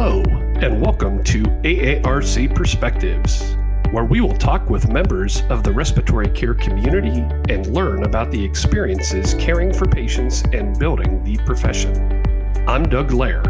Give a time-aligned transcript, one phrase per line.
[0.00, 0.22] Hello,
[0.60, 3.56] and welcome to AARC Perspectives,
[3.90, 7.18] where we will talk with members of the respiratory care community
[7.52, 12.22] and learn about the experiences caring for patients and building the profession.
[12.68, 13.42] I'm Doug Laher,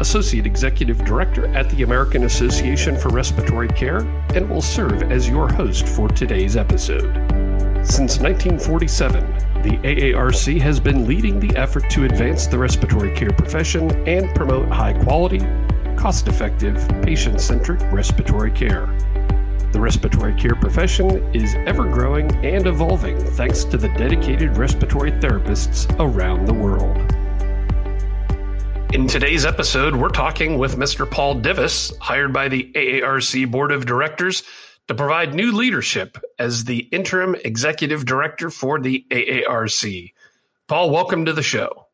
[0.00, 4.00] Associate Executive Director at the American Association for Respiratory Care,
[4.34, 7.14] and will serve as your host for today's episode.
[7.86, 9.24] Since 1947,
[9.62, 14.68] the AARC has been leading the effort to advance the respiratory care profession and promote
[14.68, 15.38] high quality,
[15.96, 18.86] cost effective, patient centric respiratory care.
[19.72, 25.90] The respiratory care profession is ever growing and evolving thanks to the dedicated respiratory therapists
[25.98, 26.98] around the world.
[28.94, 31.10] In today's episode, we're talking with Mr.
[31.10, 34.42] Paul Divis, hired by the AARC Board of Directors
[34.88, 40.12] to provide new leadership as the interim executive director for the AARC.
[40.68, 41.86] Paul, welcome to the show.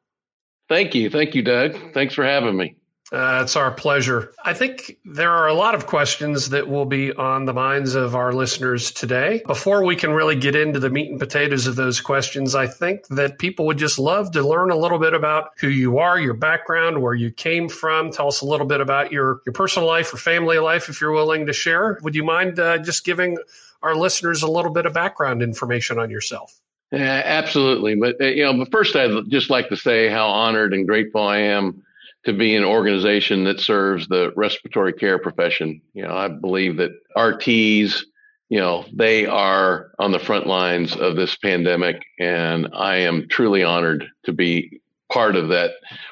[0.68, 1.08] Thank you.
[1.08, 1.76] Thank you, Doug.
[1.94, 2.77] Thanks for having me.
[3.10, 4.34] Uh, it's our pleasure.
[4.44, 8.14] I think there are a lot of questions that will be on the minds of
[8.14, 9.42] our listeners today.
[9.46, 13.06] Before we can really get into the meat and potatoes of those questions, I think
[13.08, 16.34] that people would just love to learn a little bit about who you are, your
[16.34, 18.12] background, where you came from.
[18.12, 21.12] Tell us a little bit about your, your personal life or family life if you're
[21.12, 21.98] willing to share.
[22.02, 23.38] Would you mind uh, just giving
[23.82, 26.60] our listeners a little bit of background information on yourself?
[26.92, 27.94] Yeah, absolutely.
[27.94, 31.22] But, uh, you know, but first, I'd just like to say how honored and grateful
[31.22, 31.84] I am
[32.28, 35.80] to be an organization that serves the respiratory care profession.
[35.94, 38.02] You know, I believe that RTs,
[38.50, 43.64] you know, they are on the front lines of this pandemic, and I am truly
[43.64, 45.70] honored to be part of that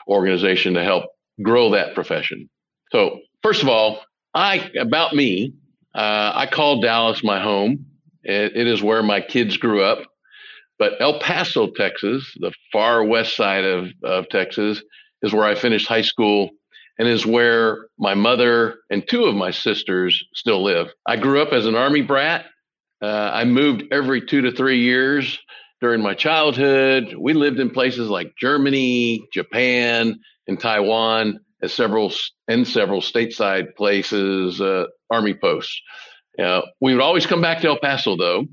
[0.09, 1.05] organization to help
[1.42, 2.48] grow that profession.
[2.92, 4.00] So, first of all,
[4.33, 5.53] I about me,
[5.94, 7.84] uh, I call Dallas my home.
[8.22, 9.98] It, it is where my kids grew up.
[10.78, 14.83] But El Paso, Texas, the far west side of, of Texas,
[15.22, 16.50] is where I finished high school
[16.98, 20.89] and is where my mother and two of my sisters still live.
[21.06, 22.47] I grew up as an army brat.
[23.03, 25.38] Uh, I moved every two to three years
[25.81, 27.15] during my childhood.
[27.19, 30.19] We lived in places like Germany, Japan,
[30.49, 32.12] and Taiwan, as several
[32.49, 35.81] and several stateside places, uh, army posts.
[36.38, 38.44] Uh, we would always come back to El Paso though,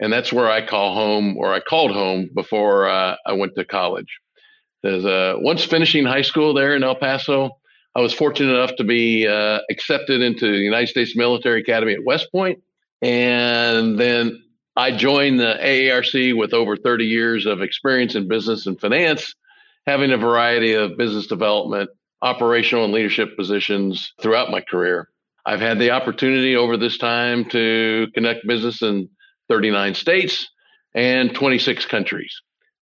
[0.00, 3.64] and that's where I call home, or I called home before uh, I went to
[3.64, 4.18] college.
[4.82, 7.58] As, uh, once finishing high school there in El Paso,
[7.94, 12.04] I was fortunate enough to be uh, accepted into the United States Military Academy at
[12.04, 12.62] West Point.
[13.02, 14.42] And then
[14.76, 19.34] I joined the AARC with over 30 years of experience in business and finance,
[19.86, 21.90] having a variety of business development,
[22.22, 25.08] operational, and leadership positions throughout my career.
[25.44, 29.08] I've had the opportunity over this time to connect business in
[29.48, 30.48] 39 states
[30.94, 32.40] and 26 countries.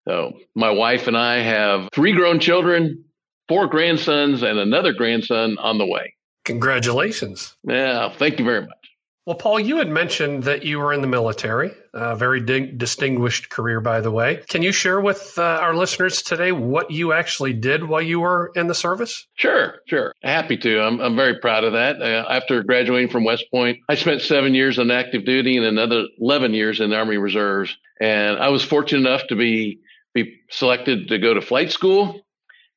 [0.08, 3.06] So my wife and I have three grown children,
[3.48, 6.14] four grandsons, and another grandson on the way.
[6.46, 7.56] Congratulations.
[7.64, 8.86] Yeah, thank you very much.
[9.26, 13.50] Well, Paul, you had mentioned that you were in the military, a very di- distinguished
[13.50, 14.44] career, by the way.
[14.50, 18.52] Can you share with uh, our listeners today what you actually did while you were
[18.54, 19.26] in the service?
[19.34, 20.14] Sure, sure.
[20.22, 20.80] Happy to.
[20.80, 22.00] I'm, I'm very proud of that.
[22.00, 26.04] Uh, after graduating from West Point, I spent seven years on active duty and another
[26.20, 27.76] 11 years in the Army Reserves.
[28.00, 29.80] And I was fortunate enough to be
[30.16, 32.22] be selected to go to flight school.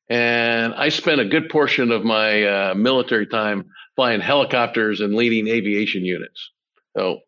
[0.09, 5.47] And I spent a good portion of my uh, military time flying helicopters and leading
[5.47, 6.51] aviation units.
[6.95, 7.21] So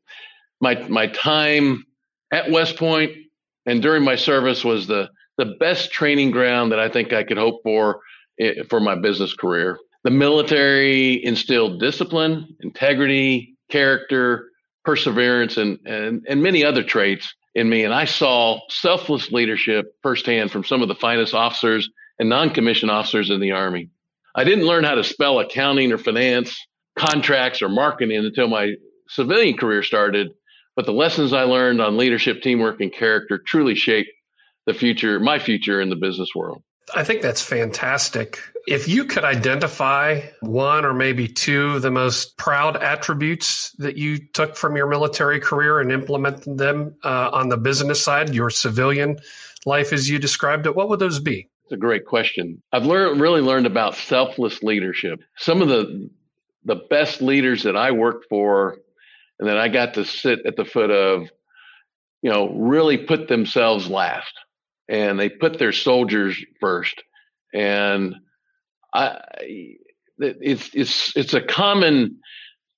[0.59, 1.85] my my time
[2.31, 3.11] at West Point
[3.65, 7.37] and during my service was the the best training ground that I think I could
[7.37, 8.01] hope for
[8.39, 9.77] eh, for my business career.
[10.03, 14.49] The military instilled discipline, integrity, character,
[14.83, 17.83] perseverance, and and, and many other traits in me.
[17.83, 21.89] And I saw selfless leadership firsthand from some of the finest officers
[22.19, 23.89] and non commissioned officers in the Army.
[24.35, 26.57] I didn't learn how to spell accounting or finance,
[26.97, 28.73] contracts or marketing until my
[29.09, 30.31] civilian career started.
[30.75, 34.09] But the lessons I learned on leadership, teamwork, and character truly shaped
[34.65, 36.63] the future, my future in the business world.
[36.95, 38.39] I think that's fantastic.
[38.67, 44.19] If you could identify one or maybe two of the most proud attributes that you
[44.33, 49.17] took from your military career and implemented them uh, on the business side, your civilian
[49.65, 51.47] life as you described it, what would those be?
[51.63, 52.61] It's a great question.
[52.71, 55.21] I've learned really learned about selfless leadership.
[55.37, 56.09] Some of the
[56.65, 58.77] the best leaders that I worked for
[59.39, 61.27] and that I got to sit at the foot of,
[62.21, 64.33] you know, really put themselves last
[64.87, 67.01] and they put their soldiers first.
[67.53, 68.15] And
[68.93, 72.19] It's it's it's a common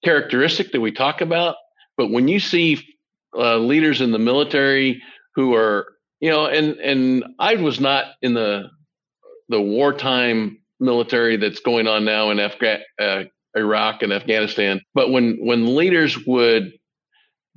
[0.04, 1.56] characteristic that we talk about.
[1.98, 2.84] But when you see
[3.38, 5.02] uh, leaders in the military
[5.36, 5.88] who are,
[6.20, 8.70] you know, and and I was not in the
[9.50, 13.24] the wartime military that's going on now in Afga- uh,
[13.56, 14.82] Iraq and Afghanistan.
[14.94, 16.74] But when when leaders would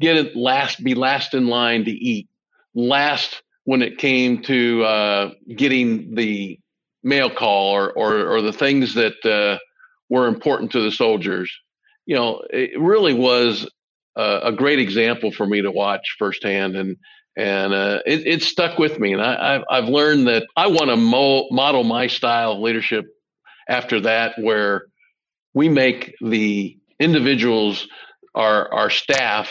[0.00, 2.28] get it last, be last in line to eat,
[2.74, 6.58] last when it came to uh, getting the
[7.06, 9.58] mail call or or, or the things that uh,
[10.10, 11.50] were important to the soldiers.
[12.04, 13.68] You know, it really was
[14.16, 16.96] a, a great example for me to watch firsthand, and
[17.36, 19.12] and uh, it, it stuck with me.
[19.12, 23.06] And I, I've learned that I want to mo- model my style of leadership
[23.68, 24.86] after that, where
[25.54, 27.86] we make the individuals,
[28.34, 29.48] our our staff,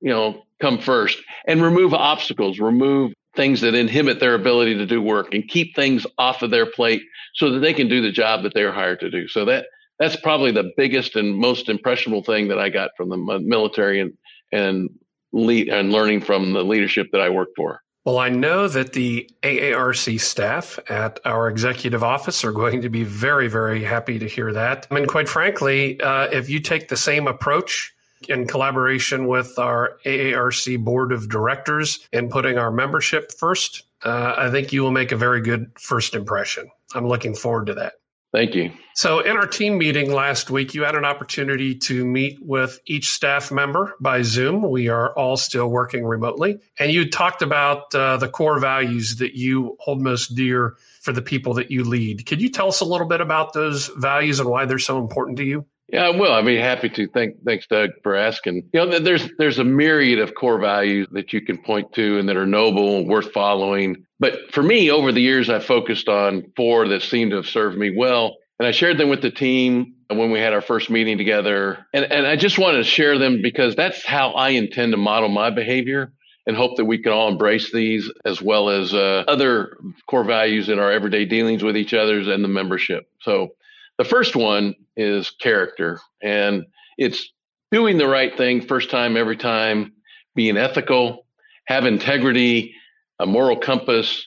[0.00, 5.00] you know, come first and remove obstacles, remove things that inhibit their ability to do
[5.02, 7.02] work and keep things off of their plate
[7.34, 9.28] so that they can do the job that they're hired to do.
[9.28, 9.66] So that
[9.98, 14.12] that's probably the biggest and most impressionable thing that I got from the military and
[14.52, 14.90] and
[15.32, 17.80] lead and learning from the leadership that I work for.
[18.04, 23.02] Well, I know that the AARC staff at our executive office are going to be
[23.02, 24.86] very, very happy to hear that.
[24.90, 27.93] I mean, quite frankly, uh, if you take the same approach
[28.28, 34.50] in collaboration with our AARC board of directors in putting our membership first, uh, I
[34.50, 36.70] think you will make a very good first impression.
[36.94, 37.94] I'm looking forward to that.
[38.34, 38.72] Thank you.
[38.96, 43.10] So, in our team meeting last week, you had an opportunity to meet with each
[43.10, 44.68] staff member by Zoom.
[44.68, 46.58] We are all still working remotely.
[46.80, 51.22] And you talked about uh, the core values that you hold most dear for the
[51.22, 52.26] people that you lead.
[52.26, 55.38] Could you tell us a little bit about those values and why they're so important
[55.38, 55.64] to you?
[55.88, 56.32] Yeah, I will.
[56.32, 57.08] I'd be happy to.
[57.08, 58.68] Thank, thanks, Doug, for asking.
[58.72, 62.28] You know, there's there's a myriad of core values that you can point to and
[62.28, 64.04] that are noble, and worth following.
[64.18, 67.76] But for me, over the years, I focused on four that seem to have served
[67.76, 71.18] me well, and I shared them with the team when we had our first meeting
[71.18, 71.86] together.
[71.92, 75.28] And and I just wanted to share them because that's how I intend to model
[75.28, 76.14] my behavior,
[76.46, 79.76] and hope that we can all embrace these as well as uh, other
[80.08, 83.06] core values in our everyday dealings with each other's and the membership.
[83.20, 83.50] So
[83.98, 86.64] the first one is character, and
[86.98, 87.30] it's
[87.70, 89.92] doing the right thing first time, every time,
[90.34, 91.26] being ethical,
[91.66, 92.74] have integrity,
[93.18, 94.26] a moral compass,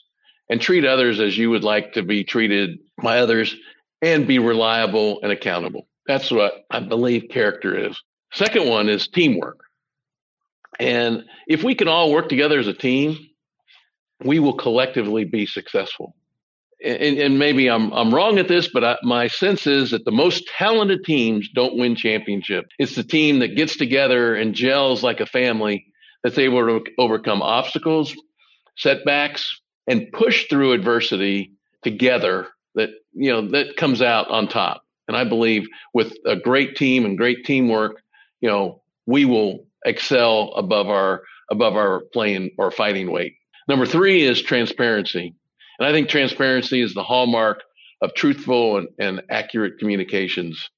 [0.49, 3.55] and treat others as you would like to be treated by others,
[4.01, 5.87] and be reliable and accountable.
[6.07, 8.01] That's what I believe character is.
[8.33, 9.59] Second one is teamwork.
[10.79, 13.17] And if we can all work together as a team,
[14.23, 16.15] we will collectively be successful
[16.83, 20.11] and, and, maybe I'm I'm wrong at this, but I, my sense is that the
[20.11, 22.69] most talented teams don't win championships.
[22.77, 25.87] It's the team that gets together and gels like a family
[26.23, 28.15] that's able to overcome obstacles,
[28.77, 31.53] setbacks, and push through adversity
[31.83, 32.47] together.
[32.75, 34.83] That you know that comes out on top.
[35.07, 38.01] And I believe with a great team and great teamwork,
[38.41, 43.35] you know, we will excel above our above our playing or fighting weight.
[43.67, 45.33] Number three is transparency.
[45.79, 47.61] And I think transparency is the hallmark
[48.01, 50.69] of truthful and, and accurate communications.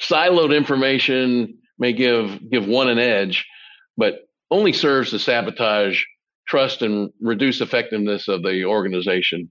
[0.00, 3.46] Siloed information may give give one an edge,
[3.96, 6.02] but only serves to sabotage
[6.46, 9.50] trust and reduce effectiveness of the organization.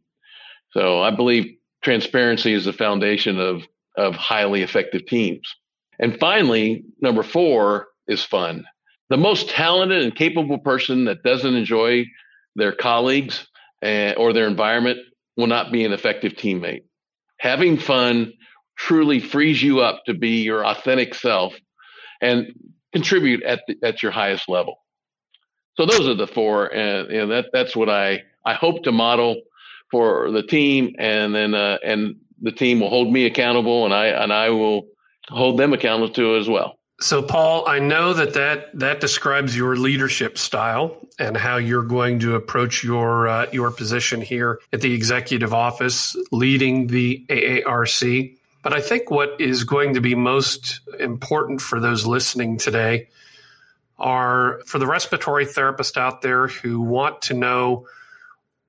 [0.72, 3.64] So I believe transparency is the foundation of
[3.98, 5.56] of highly effective teams.
[6.00, 8.66] And finally, number four is fun.
[9.10, 12.06] The most talented and capable person that doesn't enjoy
[12.56, 13.48] their colleagues
[13.88, 15.00] uh, or their environment
[15.38, 16.84] will not be an effective teammate.
[17.40, 18.34] Having fun
[18.78, 21.54] truly frees you up to be your authentic self
[22.22, 22.48] and
[22.94, 24.76] contribute at the, at your highest level.
[25.78, 29.42] So those are the four, and, and that that's what I I hope to model
[29.92, 34.08] for the team, and then uh, and the team will hold me accountable, and I
[34.08, 34.88] and I will
[35.30, 36.80] hold them accountable to as well.
[37.00, 42.20] So, Paul, I know that, that that describes your leadership style and how you're going
[42.20, 48.36] to approach your uh, your position here at the executive office, leading the AARC.
[48.64, 53.10] But I think what is going to be most important for those listening today
[54.00, 57.88] are for the respiratory therapist out there who want to know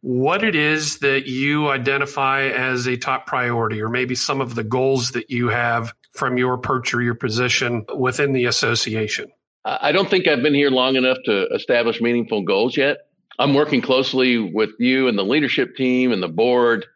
[0.01, 4.65] what it is that you identify as a top priority, or maybe some of the
[4.65, 9.31] goals that you have from your perch or your position within the association?
[9.65, 12.99] I don't think I've been here long enough to establish meaningful goals yet.
[13.39, 16.87] I'm working closely with you and the leadership team and the board.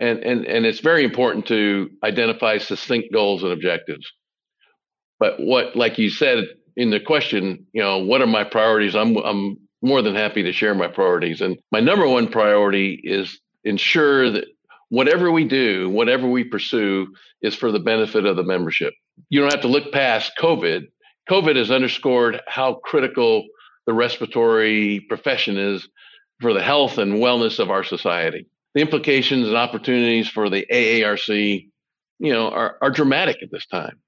[0.00, 4.10] And, and, and it's very important to identify succinct goals and objectives.
[5.18, 6.44] But what, like you said
[6.76, 8.96] in the question, you know, what are my priorities?
[8.96, 11.42] I'm, I'm more than happy to share my priorities.
[11.42, 14.46] And my number one priority is ensure that
[14.90, 17.08] whatever we do, whatever we pursue
[17.40, 18.92] is for the benefit of the membership.
[19.30, 20.88] You don't have to look past COVID.
[21.30, 23.46] COVID has underscored how critical
[23.86, 25.88] the respiratory profession is
[26.40, 28.46] for the health and wellness of our society.
[28.74, 31.68] the implications and opportunities for the AARC,
[32.18, 33.98] you know, are, are dramatic at this time.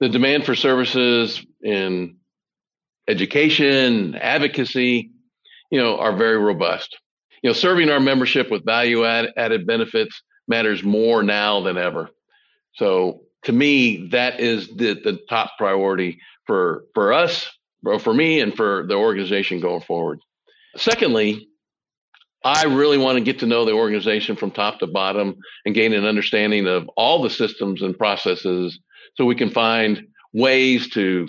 [0.00, 2.16] The demand for services in
[3.06, 5.10] education, advocacy,
[5.70, 6.98] you know, are very robust.
[7.44, 12.08] You know, serving our membership with value add, added benefits matters more now than ever.
[12.72, 17.46] So to me, that is the, the top priority for for us,
[18.00, 20.20] for me, and for the organization going forward.
[20.78, 21.46] Secondly,
[22.42, 25.36] I really want to get to know the organization from top to bottom
[25.66, 28.78] and gain an understanding of all the systems and processes
[29.16, 31.28] so we can find ways to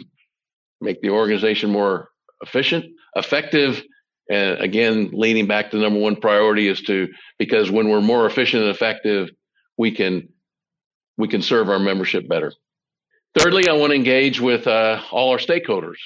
[0.80, 2.08] make the organization more
[2.42, 2.86] efficient,
[3.18, 3.84] effective,
[4.30, 8.64] and again, leaning back to number one priority is to because when we're more efficient
[8.64, 9.30] and effective,
[9.78, 10.30] we can
[11.18, 12.52] we can serve our membership better.
[13.38, 15.98] Thirdly, I want to engage with uh, all our stakeholders,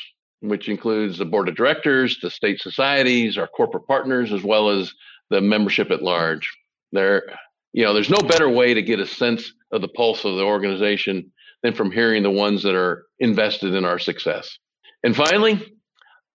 [0.41, 4.93] which includes the board of directors, the state societies, our corporate partners, as well as
[5.29, 6.51] the membership at large.
[6.91, 7.23] There,
[7.71, 10.43] you know, there's no better way to get a sense of the pulse of the
[10.43, 14.57] organization than from hearing the ones that are invested in our success.
[15.03, 15.77] And finally,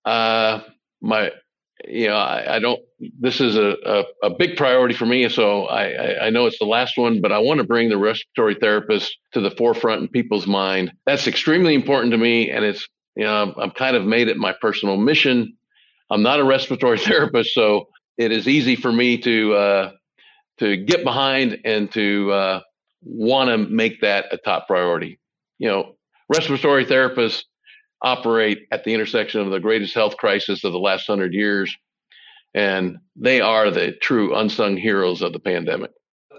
[0.04, 0.60] uh,
[1.00, 1.32] my
[1.86, 2.80] you know, I, I don't.
[3.20, 5.28] This is a, a, a, big priority for me.
[5.28, 7.98] So I, I, I know it's the last one, but I want to bring the
[7.98, 10.92] respiratory therapist to the forefront in people's mind.
[11.04, 14.54] That's extremely important to me, and it's you know I've kind of made it my
[14.60, 15.56] personal mission.
[16.10, 19.90] I'm not a respiratory therapist, so it is easy for me to uh,
[20.58, 22.60] to get behind and to uh,
[23.02, 25.18] want to make that a top priority.
[25.58, 25.96] You know,
[26.28, 27.42] respiratory therapists
[28.04, 31.74] operate at the intersection of the greatest health crisis of the last hundred years.
[32.52, 35.90] And they are the true unsung heroes of the pandemic.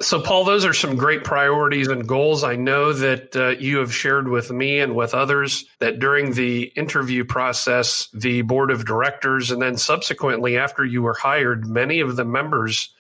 [0.02, 2.44] So, Paul, those are some great priorities and goals.
[2.44, 6.64] I know that uh, you have shared with me and with others that during the
[6.76, 12.18] interview process, the board of directors, and then subsequently after you were hired, many of
[12.18, 12.94] the members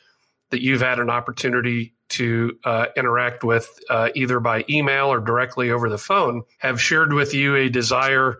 [0.51, 5.71] that you've had an opportunity to uh, interact with uh, either by email or directly
[5.71, 8.37] over the phone have shared with you a desire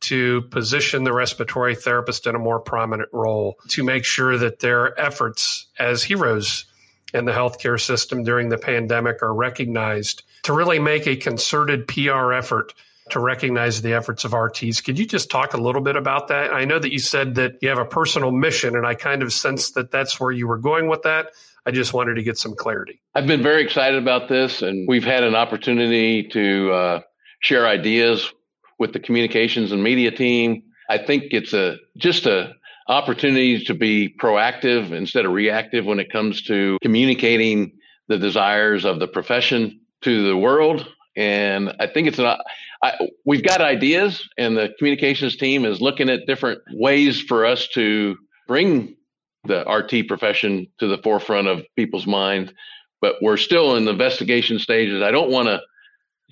[0.00, 4.98] to position the respiratory therapist in a more prominent role, to make sure that their
[4.98, 6.64] efforts as heroes
[7.12, 12.32] in the healthcare system during the pandemic are recognized, to really make a concerted PR
[12.32, 12.72] effort
[13.10, 14.84] to recognize the efforts of RTs.
[14.84, 16.52] Could you just talk a little bit about that?
[16.52, 19.32] I know that you said that you have a personal mission, and I kind of
[19.32, 21.32] sense that that's where you were going with that.
[21.66, 23.00] I just wanted to get some clarity.
[23.14, 27.00] I've been very excited about this, and we've had an opportunity to uh,
[27.40, 28.32] share ideas
[28.80, 30.64] with the communications and media team.
[30.88, 32.54] I think it's a just a
[32.88, 38.98] opportunity to be proactive instead of reactive when it comes to communicating the desires of
[38.98, 40.88] the profession to the world.
[41.16, 42.36] And I think it's an,
[42.82, 47.68] I, we've got ideas, and the communications team is looking at different ways for us
[47.74, 48.16] to
[48.48, 48.96] bring
[49.44, 52.52] the RT profession to the forefront of people's minds.
[53.00, 55.02] But we're still in the investigation stages.
[55.02, 55.60] I don't want to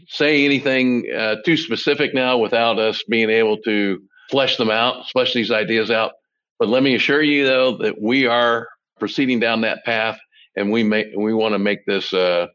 [0.07, 4.01] say anything uh, too specific now without us being able to
[4.31, 6.13] flesh them out, flesh these ideas out.
[6.59, 10.19] But let me assure you, though, that we are proceeding down that path,
[10.57, 12.49] and we make we want to make this uh,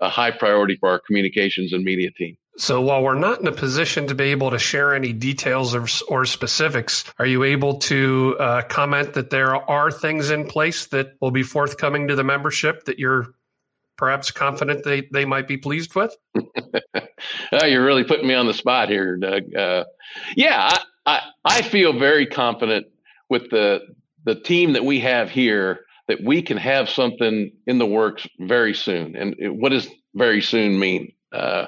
[0.00, 2.36] a high priority for our communications and media team.
[2.56, 5.86] So while we're not in a position to be able to share any details or,
[6.08, 11.14] or specifics, are you able to uh, comment that there are things in place that
[11.20, 13.34] will be forthcoming to the membership that you're
[13.96, 16.14] perhaps confident they, they might be pleased with?
[16.36, 19.54] oh, you're really putting me on the spot here, Doug.
[19.54, 19.84] Uh,
[20.36, 22.86] yeah, I, I, I feel very confident
[23.28, 23.80] with the
[24.24, 28.74] the team that we have here that we can have something in the works very
[28.74, 29.16] soon.
[29.16, 31.12] And what does very soon mean?
[31.32, 31.66] Uh,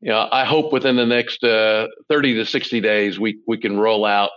[0.00, 3.78] you know, I hope within the next uh, 30 to 60 days we we can
[3.78, 4.30] roll out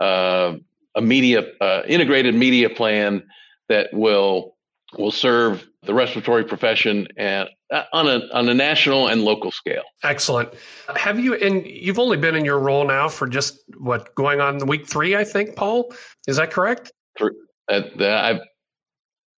[0.00, 0.54] uh,
[0.94, 3.24] a media uh, integrated media plan
[3.68, 4.56] that will
[4.98, 9.82] will serve the respiratory profession and uh, on a on a national and local scale.
[10.02, 10.50] Excellent.
[10.94, 14.66] Have you and you've only been in your role now for just what going on
[14.66, 15.92] week three, I think, Paul.
[16.26, 16.92] Is that correct?
[17.20, 18.40] Uh, I,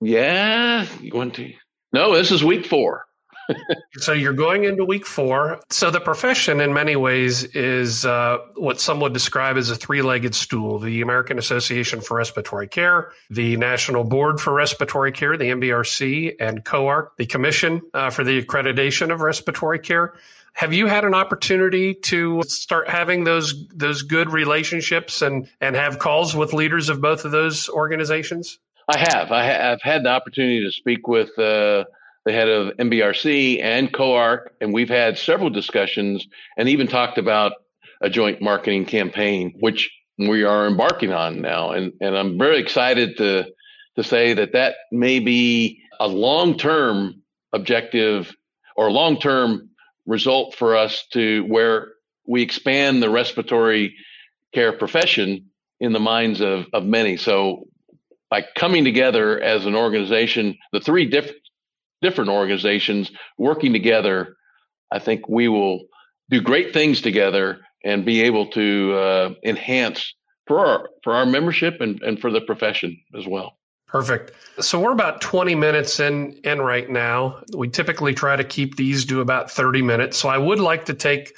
[0.01, 1.53] yeah, one, two.
[1.93, 3.07] No, this is week four
[3.99, 5.61] so you're going into week four.
[5.71, 10.35] So the profession, in many ways, is uh, what some would describe as a three-legged
[10.35, 16.35] stool: the American Association for Respiratory Care, the National Board for Respiratory Care, the NBRC,
[16.41, 20.15] and COARC, the Commission uh, for the Accreditation of Respiratory Care.
[20.57, 25.99] Have you had an opportunity to start having those those good relationships and and have
[25.99, 28.59] calls with leaders of both of those organizations?
[28.89, 29.33] I have.
[29.33, 31.39] I have had the opportunity to speak with.
[31.39, 31.85] Uh,
[32.27, 36.27] the head of NBRC and COARC, and we've had several discussions
[36.59, 37.53] and even talked about
[38.03, 41.71] a joint marketing campaign, which we are embarking on now.
[41.71, 43.47] And, and I'm very excited to
[43.95, 48.35] to say that that may be a long term objective
[48.77, 49.71] or long term
[50.05, 51.93] result for us to where
[52.27, 53.95] we expand the respiratory
[54.53, 55.47] care profession
[55.81, 57.17] in the minds of, of many.
[57.17, 57.69] So
[58.31, 61.46] by coming together as an organization, the three different
[62.03, 64.37] different organizations working together,
[64.93, 65.85] I think we will
[66.31, 70.15] do great things together and be able to uh, enhance
[70.47, 73.59] for our for our membership and, and for the profession as well.
[73.87, 74.33] Perfect.
[74.61, 77.43] So we're about 20 minutes in in right now.
[77.57, 80.17] We typically try to keep these to about 30 minutes.
[80.17, 81.33] So I would like to take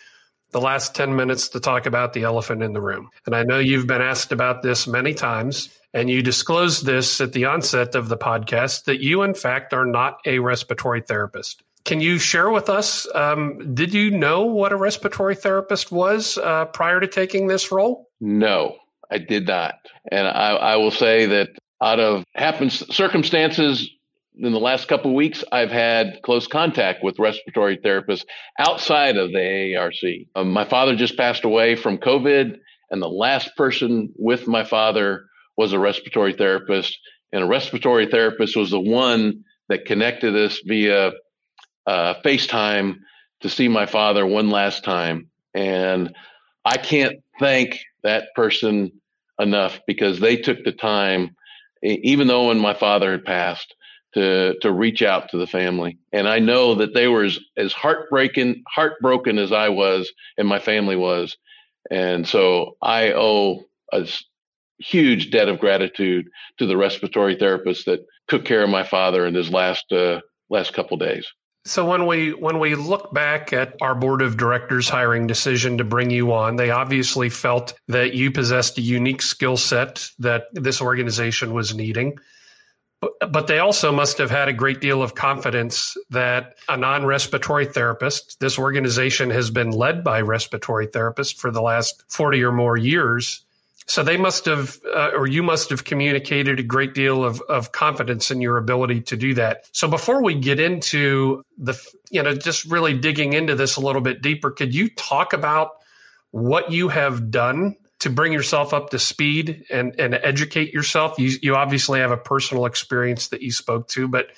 [0.51, 3.11] the last 10 minutes to talk about the elephant in the room.
[3.27, 7.33] And I know you've been asked about this many times, and you disclosed this at
[7.33, 11.63] the onset of the podcast that you, in fact, are not a respiratory therapist.
[11.85, 13.07] Can you share with us?
[13.15, 18.09] Um, did you know what a respiratory therapist was uh, prior to taking this role?
[18.21, 18.77] No,
[19.11, 19.75] I did not.
[20.11, 21.51] And I, I will say that
[21.81, 23.89] out of happens circumstances
[24.39, 28.25] in the last couple of weeks, I've had close contact with respiratory therapists
[28.59, 30.29] outside of the AARC.
[30.37, 32.57] Um, my father just passed away from COVID,
[32.91, 35.25] and the last person with my father
[35.57, 36.97] was a respiratory therapist.
[37.33, 41.13] And a respiratory therapist was the one that connected us via
[41.87, 42.99] uh, FaceTime
[43.41, 45.29] to see my father one last time.
[45.55, 46.15] And
[46.65, 48.93] I can't thank that person
[49.39, 51.37] enough because they took the time,
[51.83, 53.75] even though when my father had passed,
[54.15, 55.99] to to reach out to the family.
[56.13, 60.59] And I know that they were as, as heartbreaking, heartbroken as I was and my
[60.59, 61.37] family was.
[61.91, 64.07] And so I owe a
[64.79, 69.35] huge debt of gratitude to the respiratory therapist that took care of my father in
[69.35, 71.27] his last uh, last couple days.
[71.65, 75.85] So when we when we look back at our board of directors hiring decision to
[75.85, 80.81] bring you on, they obviously felt that you possessed a unique skill set that this
[80.81, 82.17] organization was needing.
[83.01, 87.67] But, they also must have had a great deal of confidence that a non respiratory
[87.67, 92.77] therapist, this organization has been led by respiratory therapists for the last 40 or more
[92.77, 93.45] years,
[93.89, 97.73] so they must have, uh, or you must have communicated a great deal of, of
[97.73, 99.67] confidence in your ability to do that.
[99.73, 101.75] So before we get into the,
[102.11, 105.71] you know, just really digging into this a little bit deeper, could you talk about
[106.33, 111.19] what you have done to bring yourself up to speed and, and educate yourself?
[111.19, 114.29] You, you obviously have a personal experience that you spoke to, but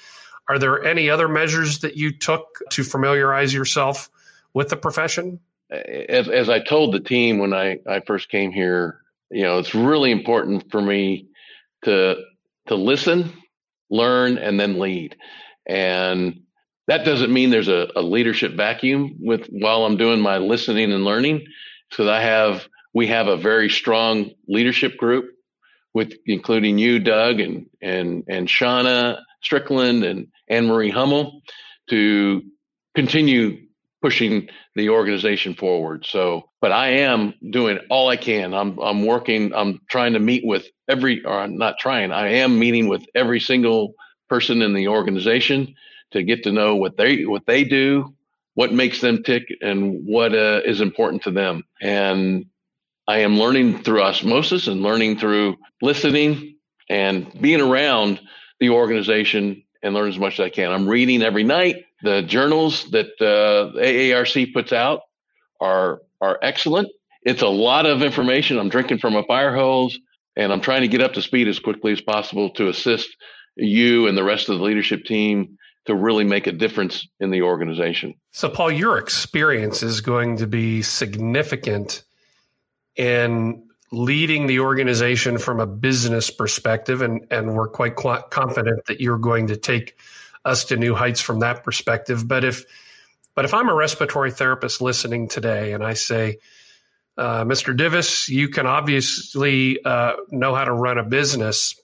[0.49, 4.11] are there any other measures that you took to familiarize yourself
[4.55, 5.41] with the profession?
[5.71, 9.75] As, as I told the team when I, I first came here you know, it's
[9.75, 11.29] really important for me
[11.85, 12.17] to
[12.67, 13.33] to listen,
[13.89, 15.17] learn, and then lead.
[15.67, 16.43] And
[16.89, 21.05] that doesn't mean there's a, a leadership vacuum with while I'm doing my listening and
[21.05, 21.47] learning.
[21.89, 25.31] because I have we have a very strong leadership group
[25.95, 31.43] with including you, Doug, and and and Shauna Strickland and Anne Marie Hummel
[31.89, 32.43] to
[32.95, 33.67] continue
[34.03, 36.07] pushing the organization forward.
[36.07, 38.55] So, but I am doing all I can.
[38.55, 39.53] I'm I'm working.
[39.55, 42.13] I'm trying to meet with every, or I'm not trying.
[42.13, 43.95] I am meeting with every single
[44.29, 45.75] person in the organization
[46.13, 48.15] to get to know what they what they do,
[48.55, 51.65] what makes them tick, and what uh, is important to them.
[51.81, 52.47] And
[53.11, 56.55] I am learning through osmosis and learning through listening
[56.89, 58.21] and being around
[58.61, 60.71] the organization and learn as much as I can.
[60.71, 61.87] I'm reading every night.
[62.05, 65.01] The journals that uh, AARC puts out
[65.61, 66.87] are are excellent.
[67.23, 68.61] It's a lot of information.
[68.61, 69.99] I'm drinking from a fire hose,
[70.37, 73.09] and I'm trying to get up to speed as quickly as possible to assist
[73.57, 77.43] you and the rest of the leadership team to really make a difference in the
[77.43, 78.15] organization.
[78.31, 82.05] So, Paul, your experience is going to be significant
[82.97, 89.19] in leading the organization from a business perspective, and, and we're quite confident that you're
[89.19, 89.97] going to take
[90.45, 92.27] us to new heights from that perspective.
[92.27, 92.65] But if
[93.35, 96.39] but if I'm a respiratory therapist listening today and I say,
[97.17, 97.77] uh, Mr.
[97.77, 101.81] Divis, you can obviously uh, know how to run a business,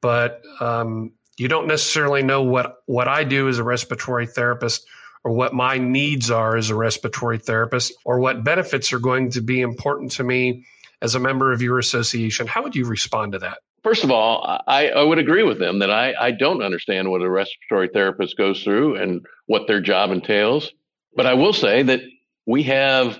[0.00, 4.86] but um, you don't necessarily know what what I do as a respiratory therapist
[5.24, 9.40] or what my needs are as a respiratory therapist or what benefits are going to
[9.40, 10.64] be important to me
[11.02, 12.46] as a member of your association.
[12.46, 13.58] How would you respond to that?
[13.84, 17.22] First of all, I, I would agree with them that I, I don't understand what
[17.22, 20.72] a respiratory therapist goes through and what their job entails.
[21.14, 22.00] But I will say that
[22.46, 23.18] we have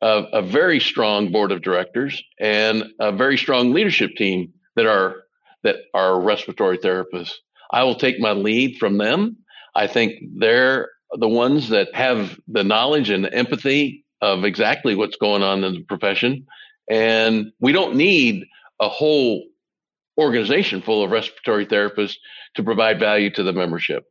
[0.00, 5.16] a, a very strong board of directors and a very strong leadership team that are
[5.64, 7.32] that are respiratory therapists.
[7.70, 9.38] I will take my lead from them.
[9.74, 15.16] I think they're the ones that have the knowledge and the empathy of exactly what's
[15.16, 16.46] going on in the profession
[16.88, 18.46] and we don't need
[18.80, 19.44] a whole
[20.18, 22.16] organization full of respiratory therapists
[22.54, 24.04] to provide value to the membership.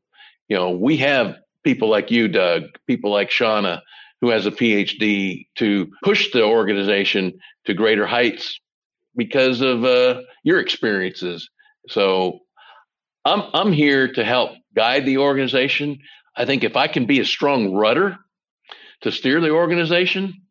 [0.47, 3.81] You know, we have people like you, Doug, people like Shauna,
[4.21, 8.59] who has a PhD to push the organization to greater heights
[9.15, 11.49] because of uh, your experiences.
[11.89, 12.39] So
[13.25, 15.99] I'm I'm here to help guide the organization.
[16.37, 18.17] I think if I can be a strong rudder
[19.01, 20.43] to steer the organization,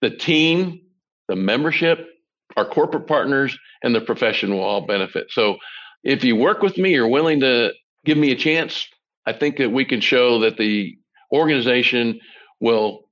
[0.00, 0.82] the team,
[1.28, 2.06] the membership,
[2.56, 5.28] our corporate partners, and the profession will all benefit.
[5.30, 5.56] So
[6.04, 7.72] if you work with me, you're willing to
[8.04, 8.86] give me a chance,
[9.26, 10.98] I think that we can show that the
[11.32, 12.20] organization
[12.60, 13.08] will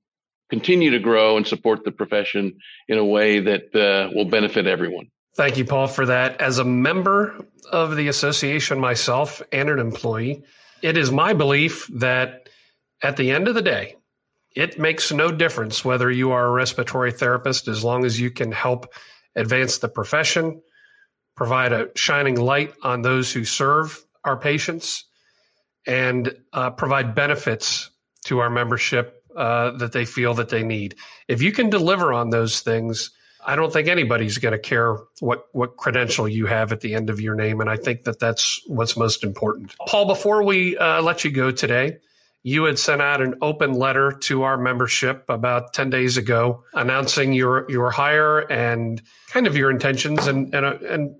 [0.49, 5.07] continue to grow and support the profession in a way that uh, will benefit everyone.
[5.35, 6.41] Thank you, Paul, for that.
[6.41, 10.43] As a member of the association myself and an employee,
[10.81, 12.49] it is my belief that
[13.01, 13.95] at the end of the day,
[14.55, 18.51] it makes no difference whether you are a respiratory therapist as long as you can
[18.51, 18.91] help
[19.35, 20.61] advance the profession,
[21.35, 25.05] provide a shining light on those who serve our patients,
[25.85, 27.89] and uh, provide benefits
[28.25, 30.95] to our membership uh, that they feel that they need.
[31.27, 33.11] If you can deliver on those things,
[33.49, 37.09] I don't think anybody's going to care what what credential you have at the end
[37.09, 39.73] of your name, and I think that that's what's most important.
[39.87, 41.97] Paul, before we uh, let you go today,
[42.43, 47.33] you had sent out an open letter to our membership about 10 days ago announcing
[47.33, 51.15] your your hire and kind of your intentions and and a, and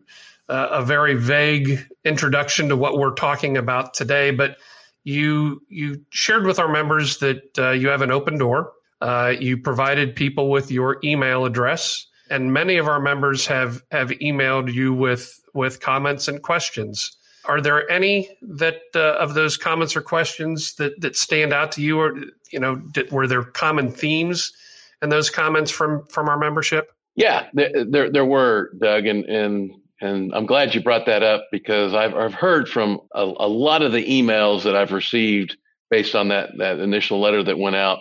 [0.47, 4.57] a very vague introduction to what we're talking about today but
[5.03, 9.57] you you shared with our members that uh, you have an open door uh, you
[9.57, 14.93] provided people with your email address and many of our members have have emailed you
[14.93, 17.17] with with comments and questions
[17.49, 21.81] are there any that uh, of those comments or questions that that stand out to
[21.81, 22.15] you, or
[22.51, 24.53] you know, did, were there common themes
[25.01, 26.91] in those comments from from our membership?
[27.15, 31.93] Yeah, there there, were, Doug, and and and I'm glad you brought that up because
[31.95, 35.57] I've I've heard from a, a lot of the emails that I've received
[35.89, 37.99] based on that that initial letter that went out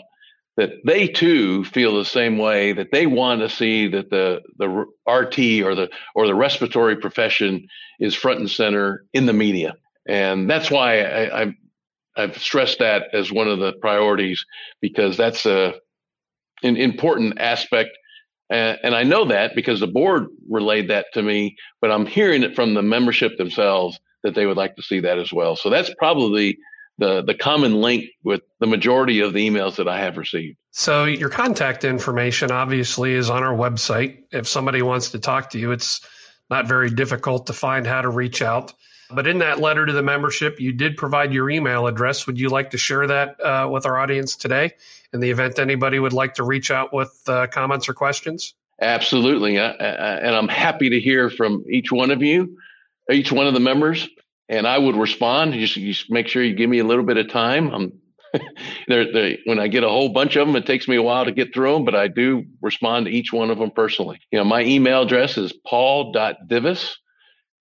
[0.59, 4.69] that they too feel the same way that they want to see that the the
[5.11, 7.67] RT or the or the respiratory profession
[8.01, 9.77] is front and center in the media,
[10.09, 11.55] and that's why I, I
[12.17, 14.45] I've stressed that as one of the priorities
[14.83, 15.75] because that's a
[16.65, 17.91] an important aspect.
[18.51, 22.43] And, and I know that because the board relayed that to me, but I'm hearing
[22.43, 25.55] it from the membership themselves that they would like to see that as well.
[25.55, 26.59] So that's probably
[26.99, 30.59] the the common link with the majority of the emails that I have received.
[30.73, 34.25] So your contact information obviously is on our website.
[34.31, 36.01] If somebody wants to talk to you, it's
[36.51, 38.73] not very difficult to find how to reach out.
[39.11, 42.27] But in that letter to the membership, you did provide your email address.
[42.27, 44.73] Would you like to share that uh, with our audience today
[45.15, 48.55] in the event anybody would like to reach out with uh, comments or questions?
[48.81, 49.59] Absolutely.
[49.59, 52.59] I, I, and I'm happy to hear from each one of you,
[53.11, 54.09] each one of the members
[54.49, 55.55] and I would respond.
[55.55, 57.71] Just, make sure you give me a little bit of time.
[57.73, 57.93] I'm
[58.89, 61.25] they're, they're, when I get a whole bunch of them, it takes me a while
[61.25, 64.21] to get through them, but I do respond to each one of them personally.
[64.31, 66.95] You know, my email address is paul.divis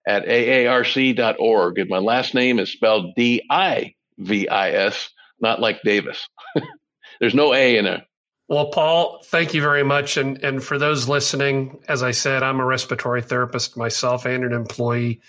[0.08, 5.82] at aarc.org, and my last name is spelled D I V I S, not like
[5.84, 6.28] Davis.
[7.20, 8.06] There's no A in there.
[8.50, 10.16] Well, Paul, thank you very much.
[10.16, 14.54] And, and for those listening, as I said, I'm a respiratory therapist myself and an
[14.54, 15.20] employee.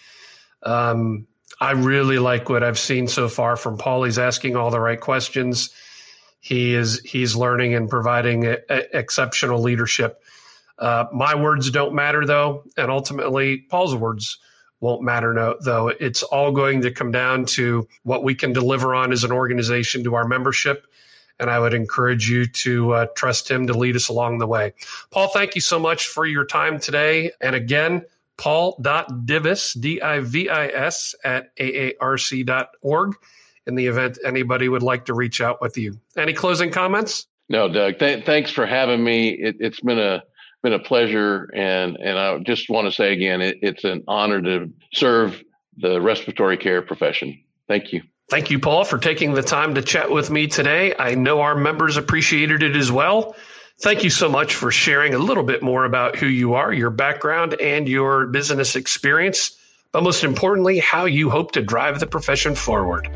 [0.62, 1.26] Um,
[1.60, 4.04] I really like what I've seen so far from Paul.
[4.04, 5.70] He's asking all the right questions.
[6.40, 10.22] He is he's learning and providing a, a, exceptional leadership.
[10.78, 14.38] Uh, my words don't matter though, and ultimately Paul's words
[14.80, 15.88] won't matter no, though.
[15.88, 20.04] It's all going to come down to what we can deliver on as an organization
[20.04, 20.86] to our membership.
[21.40, 24.74] And I would encourage you to uh, trust him to lead us along the way.
[25.10, 27.30] Paul, thank you so much for your time today.
[27.40, 28.04] And again,
[28.38, 33.14] paul.divis, D-I-V-I-S, at aarc.org
[33.66, 36.00] in the event anybody would like to reach out with you.
[36.16, 37.26] Any closing comments?
[37.50, 37.98] No, Doug.
[37.98, 39.30] Th- thanks for having me.
[39.30, 40.22] It, has been a
[40.62, 44.40] been a pleasure, and and I just want to say again, it, it's an honor
[44.42, 45.42] to serve
[45.76, 47.38] the respiratory care profession.
[47.68, 48.02] Thank you.
[48.28, 50.94] Thank you, Paul, for taking the time to chat with me today.
[50.98, 53.34] I know our members appreciated it as well.
[53.80, 56.90] Thank you so much for sharing a little bit more about who you are, your
[56.90, 59.56] background, and your business experience,
[59.92, 63.08] but most importantly, how you hope to drive the profession forward.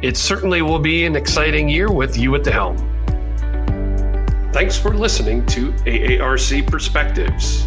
[0.00, 2.76] It certainly will be an exciting year with you at the helm.
[4.52, 7.66] Thanks for listening to AARC Perspectives.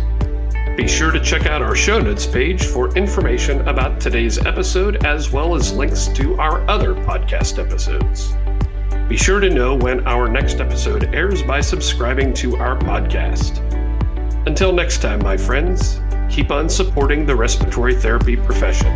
[0.78, 5.34] Be sure to check out our show notes page for information about today's episode as
[5.34, 8.34] well as links to our other podcast episodes.
[9.12, 13.60] Be sure to know when our next episode airs by subscribing to our podcast.
[14.48, 18.88] Until next time, my friends, keep on supporting the respiratory therapy profession.